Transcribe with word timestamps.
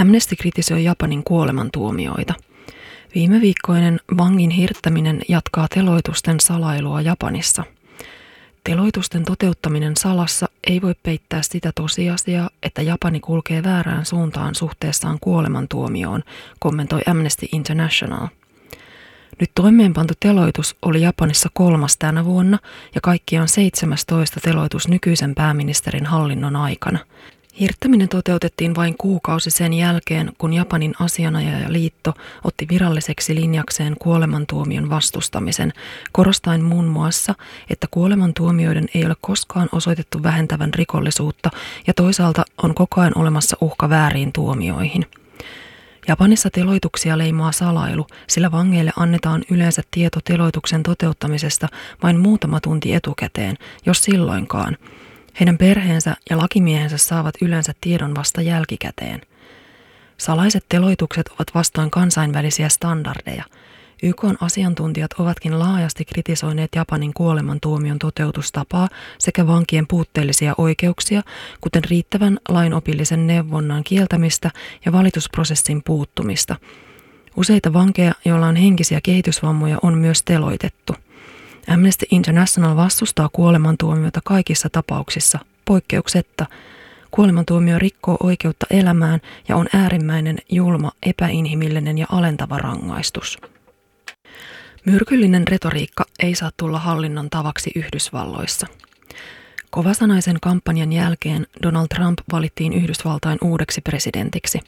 Amnesty 0.00 0.36
kritisoi 0.36 0.84
Japanin 0.84 1.24
kuolemantuomioita. 1.24 2.34
Viime 3.14 3.40
viikkoinen 3.40 4.00
vangin 4.18 4.50
hirttäminen 4.50 5.20
jatkaa 5.28 5.66
teloitusten 5.74 6.40
salailua 6.40 7.00
Japanissa. 7.00 7.64
Teloitusten 8.64 9.24
toteuttaminen 9.24 9.96
salassa 9.96 10.48
ei 10.66 10.82
voi 10.82 10.94
peittää 11.02 11.42
sitä 11.42 11.72
tosiasiaa, 11.74 12.50
että 12.62 12.82
Japani 12.82 13.20
kulkee 13.20 13.62
väärään 13.62 14.06
suuntaan 14.06 14.54
suhteessaan 14.54 15.18
kuolemantuomioon, 15.20 16.22
kommentoi 16.58 17.00
Amnesty 17.06 17.46
International. 17.52 18.28
Nyt 19.40 19.50
toimeenpantu 19.54 20.14
teloitus 20.20 20.76
oli 20.82 21.02
Japanissa 21.02 21.48
kolmas 21.52 21.96
tänä 21.96 22.24
vuonna 22.24 22.58
ja 22.94 23.00
kaikkiaan 23.00 23.48
17 23.48 24.40
teloitus 24.40 24.88
nykyisen 24.88 25.34
pääministerin 25.34 26.06
hallinnon 26.06 26.56
aikana– 26.56 26.98
Hirttäminen 27.60 28.08
toteutettiin 28.08 28.74
vain 28.74 28.94
kuukausi 28.98 29.50
sen 29.50 29.72
jälkeen, 29.72 30.32
kun 30.38 30.52
Japanin 30.52 30.94
asianajajaliitto 31.00 32.14
otti 32.44 32.66
viralliseksi 32.68 33.34
linjakseen 33.34 33.96
kuolemantuomion 33.98 34.90
vastustamisen, 34.90 35.72
korostaen 36.12 36.64
muun 36.64 36.86
muassa, 36.86 37.34
että 37.70 37.86
kuolemantuomioiden 37.90 38.86
ei 38.94 39.06
ole 39.06 39.14
koskaan 39.20 39.68
osoitettu 39.72 40.22
vähentävän 40.22 40.74
rikollisuutta 40.74 41.50
ja 41.86 41.94
toisaalta 41.94 42.44
on 42.62 42.74
koko 42.74 43.00
ajan 43.00 43.18
olemassa 43.18 43.56
uhka 43.60 43.88
vääriin 43.88 44.32
tuomioihin. 44.32 45.06
Japanissa 46.08 46.50
teloituksia 46.50 47.18
leimaa 47.18 47.52
salailu, 47.52 48.06
sillä 48.26 48.52
vangeille 48.52 48.92
annetaan 48.96 49.42
yleensä 49.50 49.82
tieto 49.90 50.20
teloituksen 50.24 50.82
toteuttamisesta 50.82 51.68
vain 52.02 52.20
muutama 52.20 52.60
tunti 52.60 52.94
etukäteen, 52.94 53.56
jos 53.86 54.04
silloinkaan– 54.04 54.76
heidän 55.40 55.58
perheensä 55.58 56.16
ja 56.30 56.38
lakimiehensä 56.38 56.98
saavat 56.98 57.34
yleensä 57.42 57.72
tiedon 57.80 58.14
vasta 58.14 58.42
jälkikäteen. 58.42 59.20
Salaiset 60.16 60.64
teloitukset 60.68 61.28
ovat 61.28 61.54
vastoin 61.54 61.90
kansainvälisiä 61.90 62.68
standardeja. 62.68 63.44
YK 64.02 64.24
asiantuntijat 64.40 65.10
ovatkin 65.18 65.58
laajasti 65.58 66.04
kritisoineet 66.04 66.70
Japanin 66.76 67.14
kuolemantuomion 67.14 67.98
toteutustapaa 67.98 68.88
sekä 69.18 69.46
vankien 69.46 69.86
puutteellisia 69.86 70.54
oikeuksia, 70.58 71.22
kuten 71.60 71.84
riittävän 71.84 72.38
lainopillisen 72.48 73.26
neuvonnan 73.26 73.84
kieltämistä 73.84 74.50
ja 74.84 74.92
valitusprosessin 74.92 75.82
puuttumista. 75.84 76.56
Useita 77.36 77.72
vankeja, 77.72 78.12
joilla 78.24 78.46
on 78.46 78.56
henkisiä 78.56 79.00
kehitysvammoja, 79.00 79.78
on 79.82 79.98
myös 79.98 80.22
teloitettu– 80.22 80.94
Amnesty 81.68 82.06
International 82.10 82.76
vastustaa 82.76 83.28
kuolemantuomiota 83.32 84.20
kaikissa 84.24 84.68
tapauksissa, 84.70 85.38
poikkeuksetta. 85.64 86.46
Kuolemantuomio 87.10 87.78
rikkoo 87.78 88.16
oikeutta 88.22 88.66
elämään 88.70 89.20
ja 89.48 89.56
on 89.56 89.66
äärimmäinen, 89.72 90.38
julma, 90.50 90.92
epäinhimillinen 91.06 91.98
ja 91.98 92.06
alentava 92.10 92.58
rangaistus. 92.58 93.38
Myrkyllinen 94.84 95.48
retoriikka 95.48 96.04
ei 96.18 96.34
saa 96.34 96.50
tulla 96.56 96.78
hallinnon 96.78 97.30
tavaksi 97.30 97.70
Yhdysvalloissa. 97.74 98.66
Kovasanaisen 99.70 100.38
kampanjan 100.42 100.92
jälkeen 100.92 101.46
Donald 101.62 101.86
Trump 101.94 102.18
valittiin 102.32 102.72
Yhdysvaltain 102.72 103.38
uudeksi 103.42 103.80
presidentiksi. 103.80 104.60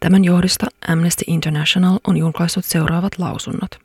Tämän 0.00 0.24
johdosta 0.24 0.66
Amnesty 0.88 1.24
International 1.26 1.98
on 2.06 2.16
julkaissut 2.16 2.64
seuraavat 2.64 3.18
lausunnot– 3.18 3.78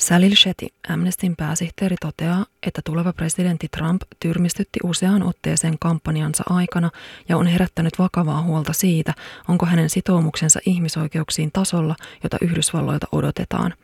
Salil 0.00 0.34
Shetty, 0.34 0.66
Amnestin 0.88 1.36
pääsihteeri, 1.36 1.96
toteaa, 2.00 2.46
että 2.66 2.82
tuleva 2.84 3.12
presidentti 3.12 3.68
Trump 3.68 4.02
tyrmistytti 4.20 4.78
useaan 4.84 5.22
otteeseen 5.22 5.78
kampanjansa 5.78 6.44
aikana 6.50 6.90
ja 7.28 7.36
on 7.36 7.46
herättänyt 7.46 7.98
vakavaa 7.98 8.42
huolta 8.42 8.72
siitä, 8.72 9.14
onko 9.48 9.66
hänen 9.66 9.90
sitoumuksensa 9.90 10.60
ihmisoikeuksiin 10.66 11.50
tasolla, 11.52 11.96
jota 12.22 12.36
Yhdysvalloilta 12.40 13.06
odotetaan. 13.12 13.74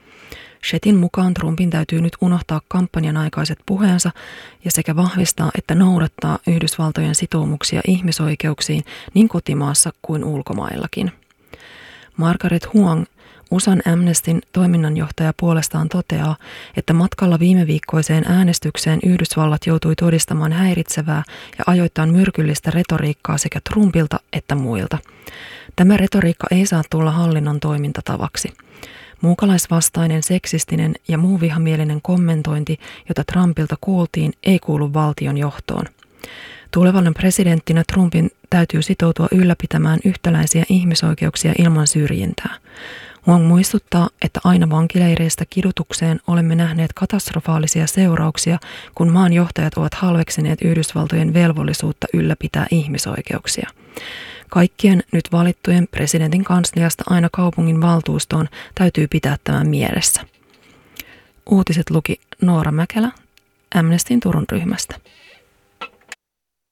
Shetin 0.67 0.97
mukaan 0.97 1.35
Trumpin 1.35 1.71
täytyy 1.71 2.01
nyt 2.01 2.17
unohtaa 2.21 2.61
kampanjan 2.69 3.17
aikaiset 3.17 3.59
puheensa 3.67 4.11
ja 4.65 4.71
sekä 4.71 4.97
vahvistaa 4.97 5.51
että 5.59 5.75
noudattaa 5.75 6.39
Yhdysvaltojen 6.47 7.15
sitoumuksia 7.15 7.81
ihmisoikeuksiin 7.89 8.85
niin 9.15 9.29
kotimaassa 9.29 9.93
kuin 10.03 10.25
ulkomaillakin. 10.25 11.13
Margaret 12.17 12.73
Huang, 12.75 13.05
USAn 13.51 13.83
Amnestin 13.93 14.43
toiminnanjohtaja 14.53 15.33
puolestaan 15.37 15.89
toteaa, 15.89 16.37
että 16.77 16.93
matkalla 16.93 17.39
viime 17.39 17.67
viikkoiseen 17.67 18.25
äänestykseen 18.29 18.99
Yhdysvallat 19.07 19.67
joutui 19.67 19.95
todistamaan 19.97 20.53
häiritsevää 20.53 21.23
ja 21.59 21.65
ajoittain 21.67 22.13
myrkyllistä 22.13 22.71
retoriikkaa 22.71 23.39
sekä 23.39 23.61
Trumpilta 23.71 24.21
että 24.33 24.55
muilta. 24.55 24.99
Tämä 25.77 25.97
retoriikka 25.97 26.47
ei 26.51 26.67
saa 26.67 26.83
tulla 26.91 27.11
hallinnon 27.11 27.61
toimintatavaksi. 27.61 28.53
Muukalaisvastainen, 29.21 30.23
seksistinen 30.23 30.95
ja 31.09 31.19
muu 31.19 31.41
vihamielinen 31.41 32.03
kommentointi, 32.03 32.79
jota 33.09 33.25
Trumpilta 33.33 33.77
kuultiin, 33.81 34.33
ei 34.43 34.59
kuulu 34.59 34.93
valtion 34.93 35.39
johtoon. 35.39 35.85
Tulevalle 36.71 37.13
presidenttinä 37.13 37.83
Trumpin 37.93 38.31
täytyy 38.51 38.83
sitoutua 38.83 39.29
ylläpitämään 39.33 39.99
yhtäläisiä 40.05 40.65
ihmisoikeuksia 40.69 41.53
ilman 41.59 41.87
syrjintää. 41.87 42.55
Wang 43.29 43.47
muistuttaa, 43.47 44.09
että 44.23 44.41
aina 44.45 44.71
vankileireistä 44.71 45.45
kidutukseen 45.51 46.21
olemme 46.27 46.55
nähneet 46.55 46.93
katastrofaalisia 46.93 47.87
seurauksia, 47.87 48.59
kun 48.95 49.09
maan 49.13 49.33
johtajat 49.33 49.75
ovat 49.75 49.95
halveksineet 49.95 50.63
Yhdysvaltojen 50.63 51.35
velvollisuutta 51.35 52.07
ylläpitää 52.15 52.67
ihmisoikeuksia. 52.71 53.71
Kaikkien 54.51 55.03
nyt 55.13 55.25
valittujen 55.33 55.89
presidentin 55.91 56.45
kansliasta 56.45 57.05
aina 57.11 57.29
kaupungin 57.33 57.81
valtuustoon 57.81 58.49
täytyy 58.75 59.07
pitää 59.09 59.37
tämän 59.45 59.69
mielessä. 59.69 60.21
Uutiset 61.51 61.91
luki 61.91 62.21
Noora 62.43 62.73
Mäkelä 62.73 63.11
Amnestin 63.75 64.21
Turun 64.21 64.45
ryhmästä. 64.53 64.97